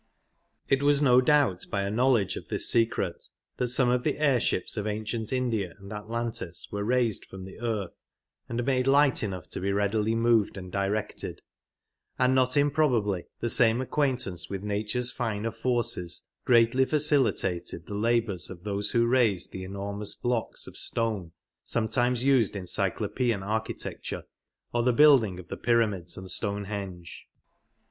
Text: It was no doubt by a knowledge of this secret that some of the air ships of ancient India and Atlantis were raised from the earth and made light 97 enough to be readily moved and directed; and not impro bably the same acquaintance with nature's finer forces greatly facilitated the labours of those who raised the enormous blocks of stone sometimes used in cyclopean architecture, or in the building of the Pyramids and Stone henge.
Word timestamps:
It 0.67 0.81
was 0.81 0.99
no 0.99 1.21
doubt 1.21 1.67
by 1.69 1.83
a 1.83 1.91
knowledge 1.91 2.35
of 2.35 2.47
this 2.47 2.67
secret 2.71 3.23
that 3.57 3.67
some 3.67 3.89
of 3.91 4.01
the 4.03 4.17
air 4.17 4.39
ships 4.39 4.75
of 4.75 4.87
ancient 4.87 5.31
India 5.31 5.75
and 5.77 5.93
Atlantis 5.93 6.67
were 6.71 6.83
raised 6.83 7.23
from 7.25 7.45
the 7.45 7.59
earth 7.59 7.91
and 8.49 8.65
made 8.65 8.87
light 8.87 9.21
97 9.21 9.29
enough 9.33 9.47
to 9.49 9.59
be 9.59 9.71
readily 9.71 10.15
moved 10.15 10.57
and 10.57 10.71
directed; 10.71 11.43
and 12.17 12.33
not 12.33 12.53
impro 12.53 12.89
bably 12.89 13.25
the 13.41 13.47
same 13.49 13.79
acquaintance 13.79 14.49
with 14.49 14.63
nature's 14.63 15.11
finer 15.11 15.51
forces 15.51 16.27
greatly 16.45 16.85
facilitated 16.85 17.85
the 17.85 17.93
labours 17.93 18.49
of 18.49 18.63
those 18.63 18.89
who 18.89 19.05
raised 19.05 19.51
the 19.51 19.63
enormous 19.63 20.15
blocks 20.15 20.65
of 20.65 20.77
stone 20.79 21.31
sometimes 21.63 22.23
used 22.23 22.55
in 22.55 22.65
cyclopean 22.65 23.43
architecture, 23.43 24.23
or 24.73 24.79
in 24.81 24.85
the 24.85 24.93
building 24.93 25.37
of 25.37 25.49
the 25.49 25.57
Pyramids 25.57 26.17
and 26.17 26.31
Stone 26.31 26.65
henge. 26.65 27.27